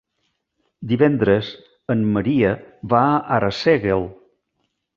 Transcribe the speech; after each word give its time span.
Divendres 0.91 1.51
en 1.95 2.01
Maria 2.15 2.55
va 2.95 3.03
a 3.13 3.23
Arsèguel. 3.39 4.11